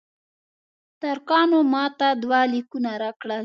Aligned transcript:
ترکانو 1.01 1.59
ماته 1.73 2.07
دوه 2.21 2.39
لیکونه 2.53 2.91
راکړل. 3.03 3.39